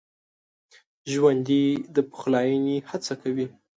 ژوندي 1.13 1.63
د 1.95 1.97
پخلاينې 2.09 2.77
هڅه 2.89 3.13
کوي 3.21 3.45